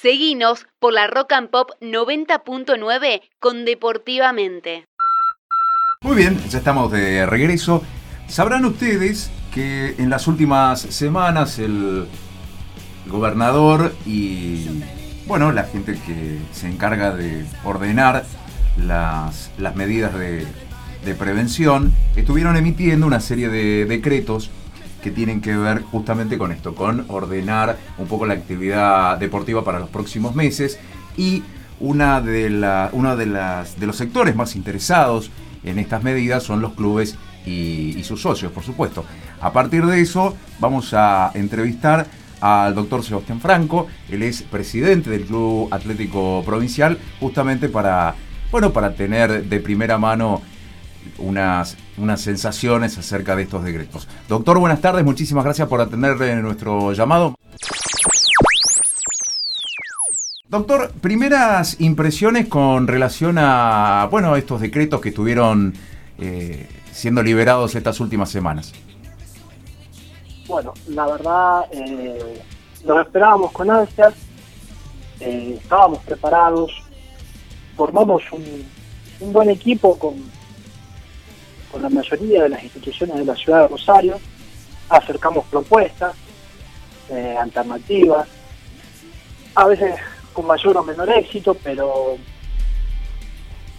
Seguinos 0.00 0.66
por 0.78 0.92
la 0.92 1.08
Rock 1.08 1.32
and 1.32 1.50
Pop 1.50 1.70
90.9 1.80 3.20
con 3.40 3.64
Deportivamente. 3.64 4.84
Muy 6.02 6.16
bien, 6.16 6.38
ya 6.48 6.58
estamos 6.58 6.92
de 6.92 7.26
regreso. 7.26 7.82
Sabrán 8.28 8.64
ustedes 8.64 9.28
que 9.52 9.96
en 9.98 10.08
las 10.08 10.28
últimas 10.28 10.80
semanas 10.80 11.58
el 11.58 12.06
gobernador 13.08 13.92
y 14.06 14.66
bueno, 15.26 15.50
la 15.50 15.64
gente 15.64 15.98
que 16.06 16.38
se 16.52 16.68
encarga 16.68 17.10
de 17.10 17.44
ordenar 17.64 18.24
las, 18.76 19.50
las 19.58 19.74
medidas 19.74 20.16
de, 20.16 20.46
de 21.04 21.14
prevención 21.16 21.92
estuvieron 22.14 22.56
emitiendo 22.56 23.04
una 23.04 23.18
serie 23.18 23.48
de 23.48 23.84
decretos 23.84 24.52
que 25.02 25.10
tienen 25.10 25.40
que 25.40 25.56
ver 25.56 25.82
justamente 25.82 26.38
con 26.38 26.52
esto, 26.52 26.74
con 26.74 27.04
ordenar 27.08 27.78
un 27.98 28.06
poco 28.06 28.26
la 28.26 28.34
actividad 28.34 29.18
deportiva 29.18 29.64
para 29.64 29.78
los 29.78 29.88
próximos 29.90 30.34
meses 30.34 30.78
y 31.16 31.42
una 31.80 32.20
de, 32.20 32.50
de, 32.50 33.26
las, 33.26 33.78
de 33.78 33.86
los 33.86 33.96
sectores 33.96 34.34
más 34.34 34.56
interesados 34.56 35.30
en 35.64 35.78
estas 35.78 36.02
medidas 36.02 36.42
son 36.42 36.60
los 36.60 36.72
clubes 36.74 37.16
y, 37.46 38.02
sus 38.04 38.20
socios, 38.20 38.52
por 38.52 38.62
supuesto. 38.62 39.04
A 39.40 39.52
partir 39.52 39.84
de 39.86 40.00
eso 40.00 40.36
vamos 40.58 40.92
a 40.94 41.30
entrevistar 41.34 42.06
al 42.40 42.74
doctor 42.74 43.02
Sebastián 43.02 43.40
Franco, 43.40 43.88
él 44.08 44.22
es 44.22 44.42
presidente 44.42 45.10
del 45.10 45.24
Club 45.24 45.68
Atlético 45.72 46.42
Provincial, 46.46 46.98
justamente 47.18 47.68
para, 47.68 48.14
bueno, 48.52 48.72
para 48.72 48.94
tener 48.94 49.44
de 49.44 49.60
primera 49.60 49.98
mano 49.98 50.42
unas, 51.18 51.76
unas 51.96 52.20
sensaciones 52.20 52.98
acerca 52.98 53.34
de 53.36 53.42
estos 53.42 53.64
decretos. 53.64 54.08
Doctor, 54.28 54.58
buenas 54.58 54.80
tardes, 54.80 55.04
muchísimas 55.04 55.44
gracias 55.44 55.68
por 55.68 55.80
atender 55.80 56.16
nuestro 56.42 56.92
llamado. 56.92 57.34
Doctor, 60.48 60.92
primeras 60.92 61.78
impresiones 61.78 62.48
con 62.48 62.86
relación 62.86 63.36
a 63.38 64.08
bueno, 64.10 64.34
estos 64.34 64.62
decretos 64.62 64.98
que 65.02 65.10
estuvieron 65.10 65.74
eh, 66.18 66.66
siendo 66.90 67.22
liberados 67.22 67.74
estas 67.74 68.00
últimas 68.00 68.30
semanas. 68.30 68.72
Bueno, 70.46 70.72
la 70.86 71.06
verdad, 71.06 71.64
eh, 71.70 72.42
nos 72.86 73.04
esperábamos 73.04 73.52
con 73.52 73.70
ansias, 73.70 74.14
eh, 75.20 75.58
estábamos 75.62 75.98
preparados, 76.04 76.72
formamos 77.76 78.22
un, 78.32 78.64
un 79.20 79.32
buen 79.34 79.50
equipo 79.50 79.98
con, 79.98 80.14
con 81.70 81.82
la 81.82 81.88
mayoría 81.88 82.44
de 82.44 82.48
las 82.48 82.62
instituciones 82.62 83.16
de 83.16 83.24
la 83.24 83.36
ciudad 83.36 83.62
de 83.62 83.68
Rosario, 83.68 84.18
acercamos 84.88 85.44
propuestas, 85.46 86.14
eh, 87.10 87.36
alternativas, 87.38 88.28
a 89.54 89.66
veces 89.66 89.94
con 90.32 90.46
mayor 90.46 90.76
o 90.76 90.82
menor 90.82 91.10
éxito, 91.10 91.54
pero 91.54 92.16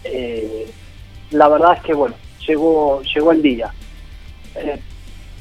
eh, 0.04 0.72
la 1.32 1.48
verdad 1.48 1.78
es 1.78 1.84
que 1.84 1.94
bueno, 1.94 2.16
llegó, 2.45 3.02
llegó 3.04 3.32
el 3.32 3.42
día. 3.42 3.73
Eh, 4.56 4.82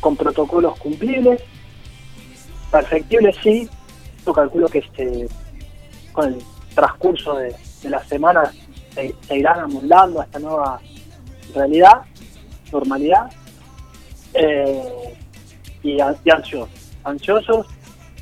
con 0.00 0.16
protocolos 0.16 0.78
cumplibles, 0.78 1.42
perfectibles 2.70 3.36
sí, 3.42 3.68
yo 4.24 4.32
calculo 4.32 4.68
que 4.68 4.78
este 4.78 5.28
con 6.12 6.34
el 6.34 6.42
transcurso 6.74 7.36
de, 7.36 7.54
las 7.84 8.06
semanas 8.06 8.54
se, 8.94 9.14
se 9.26 9.38
irán 9.38 9.60
amoldando 9.60 10.20
a 10.20 10.24
esta 10.24 10.38
nueva 10.38 10.80
realidad 11.54 12.02
normalidad 12.72 13.30
eh, 14.34 15.16
y, 15.82 16.00
ansiosos, 16.00 16.68
ansiosos, 17.04 17.66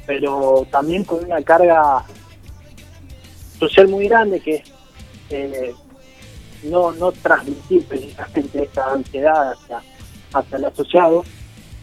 pero 0.06 0.66
también 0.70 1.04
con 1.04 1.24
una 1.24 1.42
carga 1.42 2.04
social 3.58 3.88
muy 3.88 4.08
grande 4.08 4.40
que 4.40 4.56
es 4.56 4.62
eh, 5.30 5.74
no, 6.64 6.92
no 6.92 7.12
transmitir 7.12 7.84
precisamente 7.86 8.62
esta 8.62 8.92
ansiedad 8.92 9.52
hacia, 9.52 9.82
hacia 10.32 10.58
el 10.58 10.64
asociado 10.64 11.24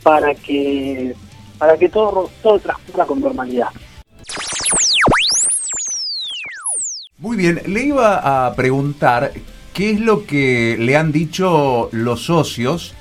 para 0.02 0.34
que 0.36 1.16
para 1.58 1.78
que 1.78 1.88
todo, 1.88 2.30
todo 2.42 2.60
transcurra 2.60 3.06
con 3.06 3.22
normalidad. 3.22 3.70
Muy 7.18 7.38
bien, 7.38 7.62
le 7.68 7.84
iba 7.84 8.48
a 8.48 8.54
preguntar 8.54 9.32
¿Qué 9.74 9.90
es 9.90 10.00
lo 10.00 10.28
que 10.28 10.78
le 10.78 10.96
han 10.96 11.12
dicho 11.12 11.90
los 11.92 12.26
socios, 12.26 12.94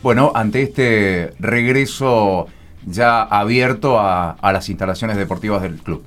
bueno, 0.00 0.30
ante 0.32 0.62
este 0.62 1.32
regreso 1.40 2.46
ya 2.86 3.22
abierto 3.22 3.98
a, 3.98 4.36
las 4.40 4.68
instalaciones 4.68 5.16
deportivas 5.16 5.62
del 5.62 5.78
club? 5.78 6.04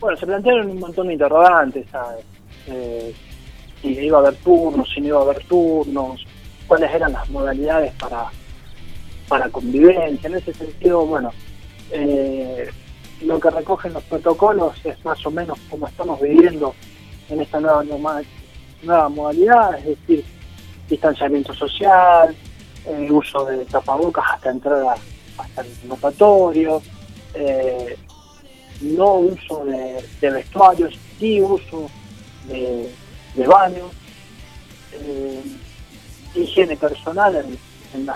Bueno, 0.00 0.16
se 0.16 0.26
plantearon 0.26 0.68
un 0.68 0.80
montón 0.80 1.06
de 1.06 1.12
interrogantes, 1.12 1.88
¿sabes? 1.90 2.24
Eh, 2.66 3.14
si 3.80 3.88
iba 3.88 4.18
a 4.18 4.20
haber 4.20 4.34
turnos, 4.36 4.90
si 4.92 5.00
no 5.00 5.06
iba 5.06 5.18
a 5.20 5.22
haber 5.22 5.44
turnos, 5.44 6.26
cuáles 6.66 6.92
eran 6.92 7.12
las 7.12 7.30
modalidades 7.30 7.92
para, 7.94 8.24
para 9.28 9.48
convivencia. 9.48 10.28
En 10.28 10.34
ese 10.34 10.52
sentido, 10.54 11.06
bueno, 11.06 11.30
eh, 11.92 12.68
lo 13.22 13.38
que 13.38 13.50
recogen 13.50 13.92
los 13.92 14.02
protocolos 14.02 14.74
es 14.84 15.04
más 15.04 15.24
o 15.24 15.30
menos 15.30 15.56
como 15.70 15.86
estamos 15.86 16.20
viviendo 16.20 16.74
en 17.28 17.40
esta 17.40 17.60
nueva 17.60 17.84
nueva 18.82 19.08
modalidad, 19.08 19.78
es 19.78 19.86
decir, 19.86 20.24
distanciamiento 20.88 21.54
social, 21.54 22.34
el 22.86 23.10
uso 23.10 23.44
de 23.44 23.64
tapabocas 23.66 24.24
hasta 24.34 24.50
entrar 24.50 24.96
hasta 25.38 25.60
el 25.62 25.88
notatorio, 25.88 26.82
eh, 27.34 27.96
no 28.80 29.14
uso 29.14 29.64
de, 29.64 30.30
vestuarios, 30.30 30.98
sí 31.18 31.40
uso 31.40 31.90
de, 32.46 32.90
de 33.34 33.46
baños, 33.46 33.90
eh, 34.92 35.42
higiene 36.34 36.76
personal 36.76 37.36
en, 37.36 37.58
en, 37.94 38.10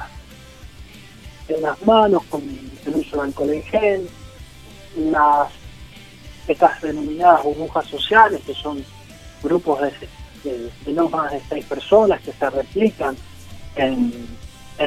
en 1.49 1.63
las 1.63 1.83
manos 1.87 2.23
con 2.31 2.43
el 2.43 2.95
uso 2.95 3.17
de 3.17 3.23
alcohol 3.23 3.51
en 3.51 3.63
gel, 3.65 4.09
las 4.97 5.49
estas 6.47 6.81
denominadas 6.83 7.43
burbujas 7.43 7.87
sociales 7.87 8.43
que 8.45 8.55
son 8.55 8.85
grupos 9.43 9.81
de 9.81 9.93
de, 10.45 10.71
no 10.93 11.09
más 11.09 11.33
de 11.33 11.41
seis 11.49 11.65
personas 11.65 12.21
que 12.21 12.33
se 12.33 12.51
replican 12.51 13.17
en, 13.77 14.13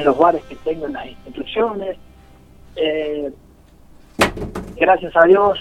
los 0.04 0.16
bares 0.16 0.42
que 0.44 0.56
tengan 0.56 0.92
las 0.92 1.06
instituciones. 1.06 1.96
Eh, 2.76 3.32
gracias 4.76 5.16
a 5.16 5.24
Dios, 5.24 5.58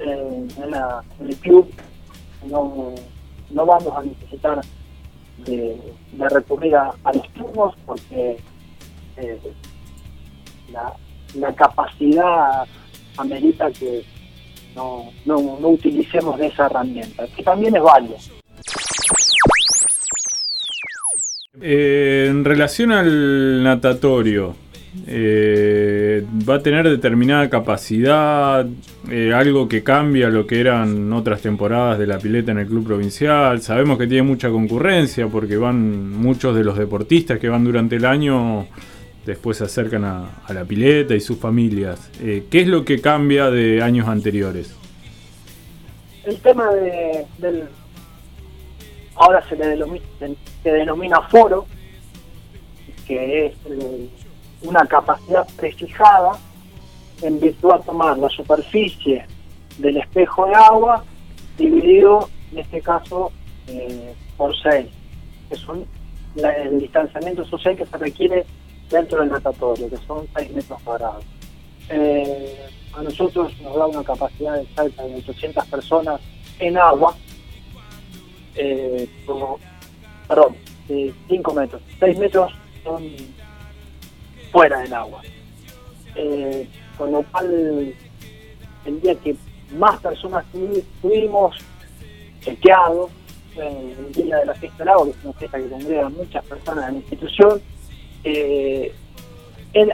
eh, 0.00 0.48
en, 0.58 1.28
el 1.28 1.36
club 1.36 1.70
no, 2.46 2.94
no 3.50 3.66
vamos 3.66 3.96
a 3.96 4.02
necesitar 4.02 4.60
de, 5.38 5.78
recurrir 6.30 6.76
a, 6.76 6.92
los 7.12 7.28
turnos 7.30 7.74
porque 7.86 8.38
eh, 9.16 9.40
la, 10.72 10.92
la, 11.34 11.52
capacidad 11.54 12.66
amerita 13.16 13.70
que 13.70 14.04
no, 14.74 15.10
no, 15.24 15.36
utilicemos 15.68 16.38
de 16.38 16.46
esa 16.46 16.66
herramienta, 16.66 17.26
que 17.28 17.42
también 17.42 17.76
es 17.76 17.82
válida. 17.82 18.16
Eh, 21.60 22.26
en 22.28 22.44
relación 22.44 22.92
al 22.92 23.62
natatorio, 23.62 24.54
eh, 25.06 26.24
va 26.48 26.56
a 26.56 26.62
tener 26.62 26.88
determinada 26.88 27.50
capacidad, 27.50 28.66
eh, 29.10 29.32
algo 29.34 29.68
que 29.68 29.82
cambia 29.82 30.28
lo 30.28 30.46
que 30.46 30.60
eran 30.60 31.12
otras 31.12 31.40
temporadas 31.40 31.98
de 31.98 32.06
la 32.06 32.18
pileta 32.18 32.52
en 32.52 32.58
el 32.58 32.66
club 32.66 32.86
provincial. 32.86 33.60
Sabemos 33.60 33.98
que 33.98 34.06
tiene 34.06 34.22
mucha 34.22 34.50
concurrencia 34.50 35.26
porque 35.26 35.56
van 35.56 36.12
muchos 36.12 36.54
de 36.54 36.62
los 36.62 36.78
deportistas 36.78 37.38
que 37.40 37.48
van 37.48 37.64
durante 37.64 37.96
el 37.96 38.04
año, 38.04 38.68
después 39.26 39.58
se 39.58 39.64
acercan 39.64 40.04
a, 40.04 40.30
la 40.50 40.64
pileta 40.64 41.14
y 41.16 41.20
sus 41.20 41.38
familias. 41.38 42.10
¿Qué 42.20 42.46
es 42.52 42.68
lo 42.68 42.84
que 42.84 43.00
cambia 43.00 43.50
de 43.50 43.82
años 43.82 44.06
anteriores? 44.06 44.74
El 46.24 46.36
tema 46.36 46.70
del, 47.38 47.64
ahora 49.18 49.46
se 49.48 49.56
le 49.56 49.66
denomina, 49.66 50.04
se 50.62 50.72
denomina 50.72 51.20
foro, 51.28 51.66
que 53.06 53.46
es 53.46 53.52
eh, 53.66 54.08
una 54.62 54.86
capacidad 54.86 55.46
prefijada 55.56 56.38
en 57.22 57.40
virtud 57.40 57.74
de 57.74 57.82
tomar 57.84 58.18
la 58.18 58.28
superficie 58.28 59.26
del 59.78 59.96
espejo 59.96 60.46
de 60.46 60.54
agua 60.54 61.04
dividido, 61.56 62.28
en 62.52 62.58
este 62.58 62.80
caso, 62.80 63.32
eh, 63.66 64.14
por 64.36 64.54
6, 64.56 64.86
que 65.48 65.56
son 65.56 65.84
el 66.36 66.78
distanciamiento 66.78 67.44
social 67.46 67.76
que 67.76 67.86
se 67.86 67.96
requiere 67.96 68.46
dentro 68.90 69.20
del 69.20 69.30
natatorio, 69.30 69.88
que 69.90 69.96
son 70.06 70.26
6 70.36 70.52
metros 70.52 70.80
cuadrados. 70.82 71.24
Eh, 71.88 72.66
a 72.92 73.02
nosotros 73.02 73.52
nos 73.60 73.74
da 73.74 73.86
una 73.86 74.04
capacidad 74.04 74.56
de 74.56 74.66
salta 74.74 75.04
de 75.04 75.16
800 75.16 75.66
personas 75.66 76.20
en 76.58 76.76
agua, 76.76 77.14
eh, 78.58 79.08
como, 79.24 79.58
perdón, 80.26 80.56
5 81.28 81.54
metros. 81.54 81.82
6 82.00 82.18
metros 82.18 82.52
son 82.82 83.04
fuera 84.50 84.80
del 84.80 84.92
agua. 84.92 85.22
Eh, 86.14 86.68
con 86.96 87.12
lo 87.12 87.22
cual, 87.22 87.94
el 88.84 89.00
día 89.00 89.14
que 89.14 89.36
más 89.76 90.00
personas 90.00 90.44
tuvimos 91.00 91.56
chequeado 92.40 93.10
en 93.56 94.06
el 94.06 94.12
día 94.12 94.38
de 94.38 94.46
la 94.46 94.54
fiesta 94.54 94.78
del 94.78 94.88
agua, 94.88 95.04
que 95.06 95.10
es 95.10 95.24
una 95.24 95.32
fiesta 95.34 95.58
que 95.58 95.68
congrega 95.68 96.08
muchas 96.08 96.44
personas 96.44 96.88
en 96.88 96.94
la 96.94 96.98
institución, 96.98 97.62
eh, 98.24 98.92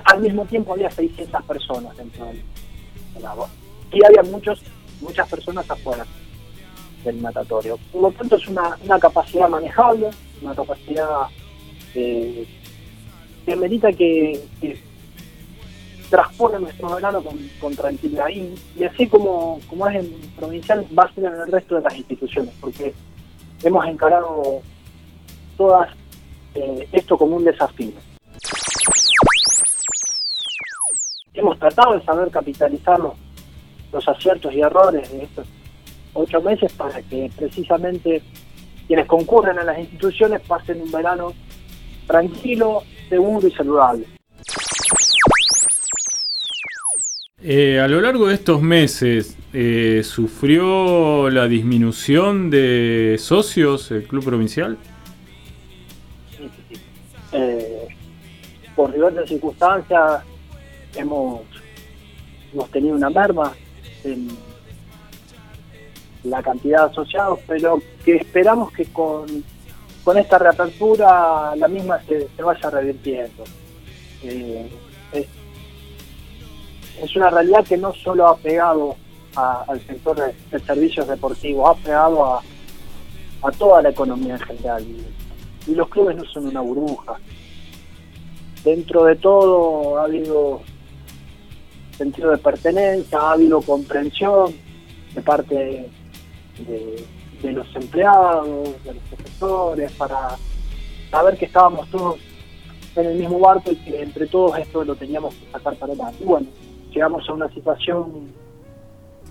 al 0.04 0.20
mismo 0.20 0.46
tiempo 0.46 0.72
había 0.72 0.90
600 0.90 1.42
personas 1.44 1.96
dentro 1.96 2.26
del, 2.26 3.26
agua. 3.26 3.48
Y 3.92 4.04
había 4.04 4.22
muchos, 4.22 4.62
muchas 5.00 5.28
personas 5.28 5.70
afuera 5.70 6.06
del 7.04 7.22
natatorio. 7.22 7.78
Por 7.92 8.02
lo 8.02 8.10
tanto, 8.12 8.36
es 8.36 8.48
una, 8.48 8.76
capacidad 9.00 9.48
manejable, 9.48 10.10
una 10.42 10.54
capacidad 10.54 11.26
eh, 11.94 12.46
que 13.44 13.56
medita 13.56 13.92
que, 13.92 14.40
que 14.60 14.78
transpone 16.10 16.60
nuestro 16.60 16.94
verano 16.94 17.22
con, 17.60 17.74
tranquilidad. 17.74 18.28
Y, 18.28 18.84
así 18.84 19.06
como, 19.06 19.60
como 19.68 19.88
es 19.88 19.96
en 19.96 20.12
provincial, 20.36 20.86
va 20.96 21.04
a 21.04 21.14
ser 21.14 21.24
en 21.24 21.34
el 21.34 21.52
resto 21.52 21.76
de 21.76 21.82
las 21.82 21.96
instituciones, 21.96 22.54
porque 22.60 22.94
hemos 23.62 23.86
encarado 23.86 24.60
todas 25.56 25.90
eh, 26.54 26.88
esto 26.92 27.16
como 27.18 27.36
un 27.36 27.44
desafío. 27.44 27.92
Hemos 31.32 31.58
tratado 31.58 31.98
de 31.98 32.04
saber 32.04 32.30
capitalizar 32.30 33.00
los 33.92 34.08
aciertos 34.08 34.52
y 34.54 34.60
errores 34.60 35.10
de 35.10 35.24
estos 35.24 35.48
ocho 36.14 36.40
meses 36.40 36.72
para 36.72 37.02
que 37.02 37.30
precisamente 37.36 38.22
quienes 38.86 39.06
concurren 39.06 39.58
a 39.58 39.64
las 39.64 39.78
instituciones 39.78 40.40
pasen 40.42 40.80
un 40.80 40.90
verano 40.90 41.32
tranquilo, 42.06 42.82
seguro 43.08 43.46
y 43.46 43.50
saludable. 43.50 44.06
Eh, 47.46 47.78
a 47.78 47.88
lo 47.88 48.00
largo 48.00 48.28
de 48.28 48.34
estos 48.34 48.62
meses, 48.62 49.36
eh, 49.52 50.00
¿sufrió 50.02 51.28
la 51.28 51.46
disminución 51.46 52.48
de 52.48 53.16
socios 53.18 53.90
el 53.90 54.06
club 54.06 54.24
provincial? 54.24 54.78
Eh, 57.32 57.88
por 58.74 58.92
diversas 58.92 59.28
circunstancias 59.28 60.22
hemos, 60.96 61.42
hemos 62.52 62.70
tenido 62.70 62.94
una 62.94 63.10
merma 63.10 63.52
en 64.04 64.28
la 66.24 66.42
cantidad 66.42 66.86
de 66.86 66.90
asociados, 66.92 67.40
pero 67.46 67.80
que 68.04 68.16
esperamos 68.16 68.72
que 68.72 68.86
con, 68.86 69.26
con 70.02 70.18
esta 70.18 70.38
reapertura 70.38 71.54
la 71.56 71.68
misma 71.68 72.00
se, 72.02 72.28
vaya 72.42 72.70
revirtiendo 72.70 73.44
es 77.02 77.16
una 77.16 77.30
realidad 77.30 77.64
que 77.64 77.76
no 77.76 77.92
solo 77.92 78.26
ha 78.26 78.36
pegado 78.36 78.96
al 79.36 79.84
sector 79.86 80.16
de, 80.16 80.60
servicios 80.60 81.08
deportivos, 81.08 81.70
ha 81.70 81.82
pegado 81.82 82.24
a, 82.24 82.42
toda 83.58 83.82
la 83.82 83.90
economía 83.90 84.34
en 84.34 84.40
general. 84.40 84.84
Y, 85.66 85.74
los 85.74 85.88
clubes 85.88 86.16
no 86.16 86.24
son 86.26 86.46
una 86.46 86.60
burbuja. 86.60 87.16
Dentro 88.62 89.04
de 89.04 89.16
todo 89.16 89.98
ha 89.98 90.04
habido 90.04 90.60
sentido 91.96 92.30
de 92.30 92.38
pertenencia, 92.38 93.18
ha 93.18 93.32
habido 93.32 93.60
comprensión 93.62 94.54
de 95.14 95.22
parte 95.22 95.88
de, 96.58 97.52
los 97.52 97.74
empleados, 97.76 98.82
de 98.84 98.94
los 98.94 99.02
profesores, 99.04 99.92
para 99.92 100.36
saber 101.10 101.36
que 101.36 101.44
estábamos 101.46 101.88
todos 101.90 102.16
en 102.96 103.06
el 103.06 103.18
mismo 103.18 103.38
barco 103.38 103.72
y 103.72 103.76
que 103.76 104.02
entre 104.02 104.26
todos 104.26 104.58
esto 104.58 104.84
lo 104.84 104.94
teníamos 104.94 105.34
que 105.34 105.50
sacar 105.50 105.76
para 105.76 105.92
adelante. 105.92 106.22
Y 106.22 106.26
bueno, 106.26 106.46
llegamos 106.90 107.28
a 107.28 107.32
una 107.32 107.48
situación, 107.50 108.32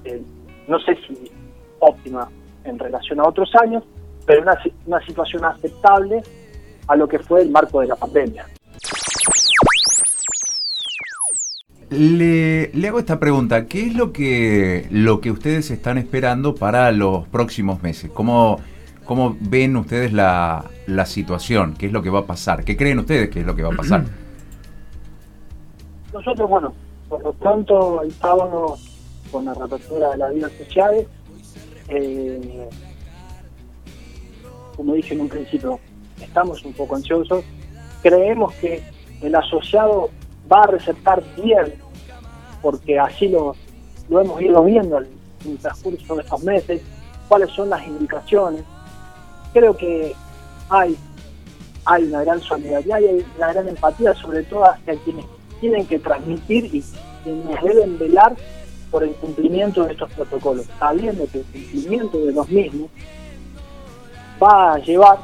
eh, 0.04 0.22
no 0.68 0.80
sé 0.82 0.96
si 1.08 1.32
óptima 1.80 2.30
en 2.64 2.78
relación 2.78 3.20
a 3.20 3.28
otros 3.28 3.50
años, 3.56 3.84
pero 4.26 4.42
una, 4.42 4.58
una 4.86 5.06
situación 5.06 5.44
aceptable 5.46 6.22
a 6.88 6.96
lo 6.96 7.08
que 7.08 7.20
fue 7.20 7.42
el 7.42 7.50
marco 7.50 7.82
de 7.82 7.88
la 7.88 7.96
pandemia. 7.96 8.48
Le, 11.94 12.88
hago 12.88 13.00
esta 13.00 13.20
pregunta, 13.20 13.68
¿qué 13.68 13.88
es 13.88 13.96
lo 13.96 14.12
que, 14.12 14.88
lo 14.90 15.22
que 15.22 15.32
ustedes 15.32 15.70
están 15.72 15.98
esperando 15.98 16.56
para 16.56 16.92
los 16.92 17.28
próximos 17.28 17.84
meses? 17.84 18.10
¿Cómo, 18.14 18.60
cómo 19.06 19.38
ven 19.40 19.76
ustedes 19.78 20.12
la, 20.12 20.66
la 20.88 21.06
situación? 21.06 21.76
¿Qué 21.78 21.86
es 21.86 21.92
lo 21.92 22.02
que 22.02 22.10
va 22.10 22.20
a 22.20 22.26
pasar? 22.26 22.64
¿Qué 22.64 22.76
creen 22.76 23.00
ustedes 23.00 23.30
que 23.30 23.42
es 23.42 23.46
lo 23.46 23.56
que 23.56 23.64
va 23.64 23.74
a 23.74 23.78
pasar? 23.78 24.06
Nosotros, 26.14 26.50
bueno, 26.50 26.74
por 27.10 27.24
lo 27.24 27.34
pronto, 27.34 28.02
el 28.02 28.12
sábado, 28.12 28.78
con 29.32 29.46
la 29.46 29.54
reapertura 29.54 30.10
de 30.12 30.18
las 30.18 30.34
vidas 30.34 30.52
sociales, 30.54 31.08
eh, 31.90 32.68
como 34.76 34.94
dije 34.94 35.14
en 35.14 35.22
un 35.22 35.30
principio, 35.30 35.80
estamos 36.20 36.64
un 36.66 36.74
poco 36.74 36.96
ansiosos. 36.96 37.44
Creemos 38.02 38.54
que 38.56 38.84
el 39.22 39.36
asociado 39.36 40.10
va 40.52 40.64
a 40.64 40.68
receptar 40.68 41.24
bien, 41.36 41.74
porque 42.64 42.98
así 42.98 43.28
lo, 43.28 43.56
lo 44.10 44.22
hemos 44.22 44.42
ido 44.42 44.64
viendo 44.64 44.98
en 44.98 45.08
el 45.46 45.58
transcurso 45.60 46.16
de 46.16 46.24
estos 46.24 46.44
meses, 46.44 46.82
cuáles 47.28 47.52
son 47.52 47.70
las 47.70 47.86
indicaciones. 47.86 48.64
Creo 49.52 49.76
que 49.78 50.16
hay, 50.70 50.98
hay 51.86 52.04
una 52.06 52.24
gran 52.24 52.42
solidaridad 52.42 53.00
y 53.02 53.06
hay 53.06 53.26
una 53.38 53.54
gran 53.54 53.68
empatía, 53.68 54.16
sobre 54.16 54.44
todo 54.44 54.66
hacia 54.66 54.96
quienes 55.04 55.26
tienen 55.60 55.86
que 55.86 56.00
transmitir 56.00 56.74
y 56.74 56.84
quienes 57.24 57.62
deben 57.62 58.00
velar 58.00 58.36
por 58.90 59.04
el 59.04 59.14
cumplimiento 59.16 59.84
de 59.84 59.92
estos 59.92 60.12
protocolos, 60.14 60.66
sabiendo 60.80 61.28
que 61.32 61.40
el 61.40 61.46
cumplimiento 61.46 62.18
de 62.26 62.32
los 62.32 62.48
mismos 62.48 62.90
va 64.42 64.76
a 64.76 64.78
llevar 64.80 65.18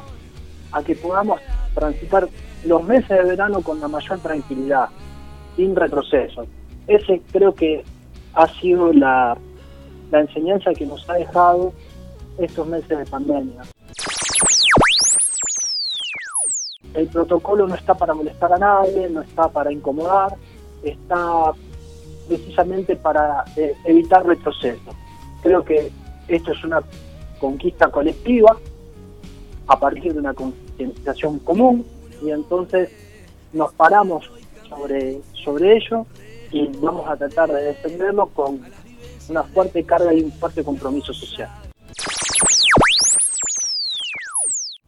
a 0.72 0.82
que 0.82 0.94
podamos 0.94 1.40
transitar 1.74 2.28
los 2.64 2.84
meses 2.84 3.08
de 3.08 3.22
verano 3.22 3.62
con 3.62 3.80
la 3.80 3.88
mayor 3.88 4.18
tranquilidad, 4.18 4.88
sin 5.56 5.74
retroceso. 5.74 6.46
Ese 6.90 7.22
creo 7.30 7.54
que 7.54 7.84
ha 8.34 8.48
sido 8.60 8.92
la, 8.92 9.38
la 10.10 10.20
enseñanza 10.20 10.72
que 10.72 10.84
nos 10.84 11.08
ha 11.08 11.14
dejado 11.14 11.72
estos 12.36 12.66
meses 12.66 12.88
de 12.88 13.06
pandemia. 13.06 13.62
El 16.92 17.06
protocolo 17.06 17.68
no 17.68 17.76
está 17.76 17.94
para 17.94 18.12
molestar 18.12 18.52
a 18.52 18.58
nadie, 18.58 19.08
no 19.08 19.22
está 19.22 19.46
para 19.46 19.70
incomodar, 19.70 20.34
está 20.82 21.52
precisamente 22.26 22.96
para 22.96 23.44
eh, 23.54 23.72
evitar 23.84 24.26
retroceso. 24.26 24.90
Creo 25.44 25.64
que 25.64 25.92
esto 26.26 26.50
es 26.50 26.64
una 26.64 26.82
conquista 27.38 27.88
colectiva 27.88 28.56
a 29.68 29.78
partir 29.78 30.12
de 30.12 30.18
una 30.18 30.34
concientización 30.34 31.38
común 31.38 31.86
y 32.20 32.32
entonces 32.32 32.90
nos 33.52 33.72
paramos 33.74 34.28
sobre, 34.68 35.20
sobre 35.32 35.76
ello 35.76 36.04
y 36.52 36.68
vamos 36.78 37.08
a 37.08 37.16
tratar 37.16 37.50
de 37.50 37.62
defenderlo 37.62 38.26
con 38.26 38.60
una 39.28 39.42
fuerte 39.44 39.84
carga 39.84 40.12
y 40.12 40.22
un 40.22 40.32
fuerte 40.32 40.64
compromiso 40.64 41.12
social. 41.12 41.48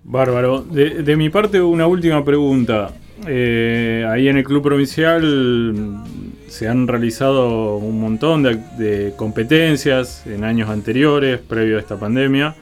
Bárbaro. 0.05 0.63
De, 0.63 1.17
mi 1.17 1.31
parte, 1.31 1.61
una 1.61 1.87
última 1.87 2.25
pregunta. 2.25 2.91
Eh, 3.27 4.07
ahí 4.11 4.29
en 4.29 4.37
el 4.37 4.45
Club 4.45 4.63
Provincial 4.63 6.03
se 6.49 6.69
han 6.69 6.89
realizado 6.89 7.77
un 7.77 8.01
montón 8.01 8.43
de, 8.43 9.15
competencias 9.17 10.27
en 10.27 10.45
años 10.45 10.69
anteriores, 10.69 11.41
previo 11.41 11.77
a 11.77 11.81
esta 11.81 11.97
pandemia, 11.97 12.55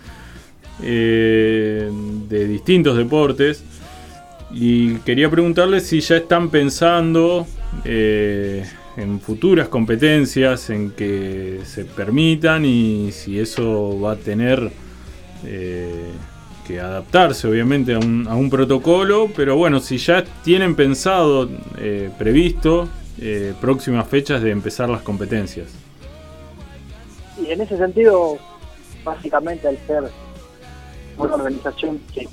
eh, 0.83 1.91
de 2.29 2.47
distintos 2.47 2.97
deportes. 2.97 3.65
Y 4.53 4.97
quería 4.99 5.31
preguntarles 5.31 5.87
si 5.87 6.01
ya 6.01 6.19
están 6.19 6.51
pensando 6.51 7.47
eh, 7.85 8.65
en 9.01 9.21
futuras 9.21 9.69
competencias, 9.69 10.71
en 10.71 10.91
que 10.93 11.61
se 11.65 11.85
permitan 11.85 12.65
y 12.65 13.13
si 13.13 13.39
eso 13.39 13.99
va 14.01 14.13
a 14.13 14.17
tener 14.17 14.71
adaptarse 16.79 17.49
obviamente 17.49 17.95
a 17.95 17.99
un, 17.99 18.51
protocolo, 18.51 19.29
pero 19.35 19.57
bueno, 19.57 19.81
si 19.81 19.99
ya 19.99 20.25
tienen 20.45 20.77
pensado, 20.77 21.49
eh, 21.79 22.11
previsto, 22.19 22.89
eh, 23.19 23.55
próximas 23.61 24.07
fechas 24.09 24.43
de 24.43 24.51
empezar 24.51 24.89
las 24.89 25.03
competencias. 25.03 25.69
Y 27.41 27.51
en 27.51 27.61
ese 27.61 27.77
sentido, 27.77 28.39
básicamente 29.05 29.69
al 29.69 29.79
ser 29.87 30.05
una 31.17 31.35
organización 31.35 32.01
que, 32.13 32.29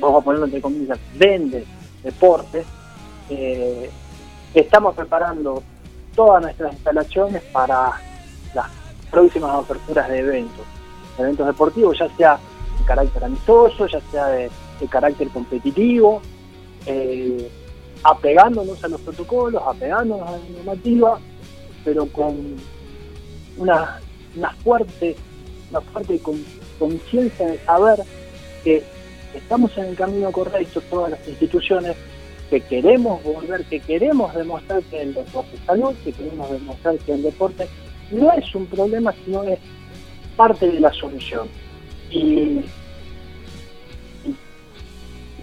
vamos 0.00 0.22
a 0.22 0.24
ponerlo 0.24 0.46
entre 0.46 0.60
comillas, 0.60 0.98
vende 1.16 1.64
deporte, 2.02 2.64
eh, 3.30 3.90
estamos 4.54 4.94
preparando 4.94 5.62
todas 6.14 6.42
nuestras 6.42 6.72
instalaciones 6.72 7.42
para 7.52 7.92
las 8.54 8.66
próximas 9.10 9.54
aperturas 9.54 10.08
de 10.08 10.18
eventos, 10.18 10.66
eventos 11.18 11.46
deportivos, 11.46 11.98
ya 11.98 12.08
sea 12.16 12.38
carácter 12.86 13.24
amistoso, 13.24 13.86
ya 13.86 14.00
sea 14.10 14.26
de, 14.26 14.50
carácter 14.90 15.28
competitivo, 15.30 16.20
eh, 16.84 17.50
apegándonos 18.02 18.84
a 18.84 18.88
los 18.88 19.00
protocolos, 19.00 19.62
apegándonos 19.66 20.28
a 20.28 20.32
la 20.32 20.38
normativa, 20.38 21.18
pero 21.84 22.06
con 22.06 22.56
una 23.56 23.98
una 24.36 24.50
fuerte, 24.50 25.16
una 25.70 25.80
fuerte 25.80 26.20
conciencia 26.78 27.46
de 27.46 27.58
saber 27.60 28.00
que 28.62 28.82
estamos 29.34 29.76
en 29.76 29.86
el 29.86 29.96
camino 29.96 30.30
correcto, 30.32 30.80
todas 30.90 31.12
las 31.12 31.28
instituciones, 31.28 31.96
que 32.54 32.60
queremos 32.60 33.20
volver, 33.24 33.64
que 33.64 33.80
queremos 33.80 34.32
demostrar 34.32 34.80
que 34.84 35.02
el 35.02 35.12
deporte 35.12 35.56
es 35.56 35.62
salud, 35.62 35.92
que 36.04 36.12
queremos 36.12 36.48
demostrar 36.52 36.96
que 36.98 37.12
el 37.12 37.22
deporte 37.24 37.68
no 38.12 38.32
es 38.32 38.54
un 38.54 38.66
problema, 38.66 39.12
sino 39.24 39.42
es 39.42 39.58
parte 40.36 40.70
de 40.70 40.78
la 40.78 40.92
solución. 40.92 41.48
Y, 42.10 42.64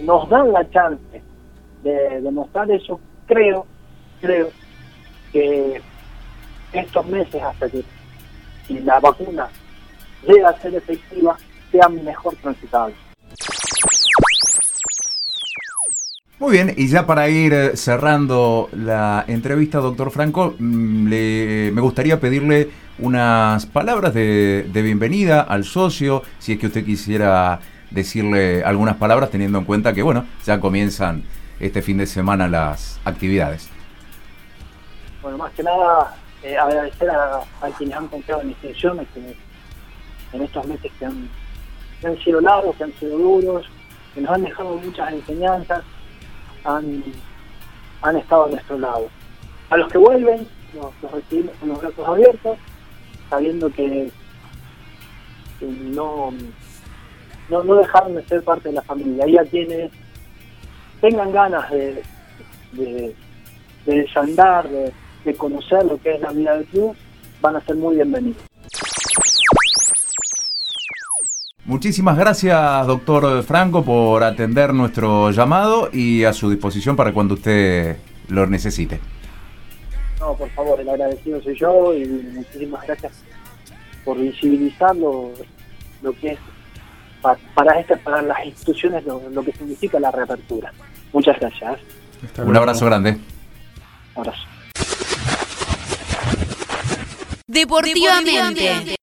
nos 0.00 0.26
dan 0.30 0.52
la 0.52 0.68
chance 0.70 1.22
de 1.82 2.20
demostrar 2.22 2.70
eso, 2.70 2.98
creo, 3.26 3.66
creo 4.22 4.48
que 5.32 5.82
estos 6.72 7.06
meses 7.06 7.42
hasta 7.42 7.68
que 7.68 7.84
si 8.66 8.78
la 8.80 8.98
vacuna 9.00 9.48
llega 10.26 10.48
a 10.48 10.58
ser 10.60 10.74
efectiva, 10.74 11.36
sean 11.70 12.02
mejor 12.02 12.34
transitables. 12.36 13.11
Muy 16.42 16.54
bien, 16.54 16.74
y 16.76 16.88
ya 16.88 17.06
para 17.06 17.28
ir 17.28 17.52
eh, 17.52 17.76
cerrando 17.76 18.68
la 18.72 19.24
entrevista, 19.28 19.78
doctor 19.78 20.10
Franco, 20.10 20.56
mm, 20.58 21.04
me 21.06 21.80
gustaría 21.80 22.18
pedirle 22.18 22.68
unas 22.98 23.64
palabras 23.66 24.12
de, 24.12 24.68
bienvenida 24.74 25.42
al 25.42 25.62
socio, 25.62 26.24
si 26.40 26.54
es 26.54 26.58
que 26.58 26.66
usted 26.66 26.84
quisiera 26.84 27.60
decirle 27.92 28.64
algunas 28.64 28.96
palabras 28.96 29.30
teniendo 29.30 29.58
en 29.58 29.64
cuenta 29.64 29.92
que, 29.92 30.02
bueno, 30.02 30.26
ya 30.44 30.58
comienzan 30.58 31.22
este 31.60 31.80
fin 31.80 31.98
de 31.98 32.06
semana 32.06 32.48
las 32.48 32.98
actividades. 33.04 33.70
Bueno, 35.22 35.38
más 35.38 35.52
que 35.52 35.62
nada 35.62 36.16
eh, 36.42 36.58
agradecer 36.58 37.08
a, 37.08 37.44
quienes 37.78 37.96
han 37.96 38.08
confiado 38.08 38.42
en 38.42 38.48
la 38.48 39.04
que 39.04 39.36
en 40.32 40.42
estos 40.42 40.66
meses 40.66 40.90
que 40.98 41.06
han 41.06 42.18
sido 42.24 42.40
largos, 42.40 42.74
que 42.74 42.82
han 42.82 42.92
sido 42.94 43.16
duros, 43.16 43.64
que 44.12 44.22
nos 44.22 44.32
han 44.32 44.42
dejado 44.42 44.76
muchas 44.78 45.12
enseñanzas 45.12 45.84
han, 46.64 47.02
han 48.02 48.16
estado 48.16 48.44
a 48.44 48.48
nuestro 48.48 48.78
lado. 48.78 49.08
A 49.70 49.76
los 49.76 49.90
que 49.90 49.98
vuelven, 49.98 50.46
los, 50.74 51.12
recibimos 51.12 51.54
con 51.56 51.68
los 51.70 51.80
brazos 51.80 52.08
abiertos, 52.08 52.58
sabiendo 53.30 53.70
que, 53.70 54.10
no, 55.60 56.32
no, 57.48 57.64
no, 57.64 57.74
dejaron 57.76 58.14
de 58.14 58.24
ser 58.24 58.42
parte 58.42 58.68
de 58.68 58.74
la 58.74 58.82
familia. 58.82 59.26
Y 59.26 59.38
a 59.38 59.44
quienes 59.44 59.90
tengan 61.00 61.32
ganas 61.32 61.70
de, 61.70 62.02
de, 62.72 63.14
de 63.86 63.94
desandar, 63.94 64.68
de, 64.68 64.92
de 65.24 65.34
conocer 65.34 65.84
lo 65.84 65.98
que 65.98 66.14
es 66.14 66.20
la 66.20 66.32
vida 66.32 66.56
del 66.56 66.66
club, 66.66 66.96
van 67.40 67.56
a 67.56 67.60
ser 67.60 67.76
muy 67.76 67.96
bienvenidos. 67.96 68.51
Muchísimas 71.72 72.18
gracias, 72.18 72.86
doctor 72.86 73.42
Franco, 73.44 73.82
por 73.82 74.22
atender 74.24 74.74
nuestro 74.74 75.30
llamado 75.30 75.88
y 75.90 76.22
a 76.24 76.34
su 76.34 76.50
disposición 76.50 76.96
para 76.96 77.14
cuando 77.14 77.32
usted 77.32 77.96
lo 78.28 78.46
necesite. 78.46 79.00
No, 80.20 80.34
por 80.34 80.50
favor, 80.50 80.78
el 80.78 80.88
agradecido 80.90 81.42
soy 81.42 81.56
yo 81.58 81.94
y 81.94 82.04
muchísimas 82.04 82.86
gracias 82.86 83.12
por 84.04 84.18
visibilizar 84.18 84.94
lo, 84.94 85.32
que 86.20 86.32
es 86.32 86.38
para, 87.22 87.38
para 87.54 88.20
las 88.20 88.44
instituciones 88.44 89.02
lo, 89.06 89.42
que 89.42 89.52
significa 89.52 89.98
la 89.98 90.10
reapertura. 90.10 90.74
Muchas 91.14 91.40
gracias. 91.40 91.80
Un 92.36 92.54
abrazo 92.54 92.84
grande. 92.84 93.12
Un 94.14 94.20
abrazo. 94.20 94.42
Deportivamente. 97.46 98.96